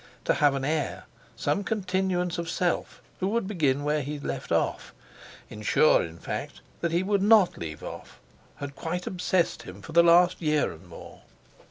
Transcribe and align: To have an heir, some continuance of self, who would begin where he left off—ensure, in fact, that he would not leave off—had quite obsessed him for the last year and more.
To 0.25 0.33
have 0.33 0.55
an 0.55 0.65
heir, 0.65 1.03
some 1.35 1.63
continuance 1.63 2.39
of 2.39 2.49
self, 2.49 3.03
who 3.19 3.27
would 3.27 3.47
begin 3.47 3.83
where 3.83 4.01
he 4.01 4.17
left 4.17 4.51
off—ensure, 4.51 6.01
in 6.01 6.17
fact, 6.17 6.61
that 6.79 6.91
he 6.91 7.03
would 7.03 7.21
not 7.21 7.55
leave 7.59 7.83
off—had 7.83 8.75
quite 8.75 9.05
obsessed 9.05 9.61
him 9.61 9.83
for 9.83 9.91
the 9.91 10.01
last 10.01 10.41
year 10.41 10.71
and 10.71 10.87
more. 10.87 11.21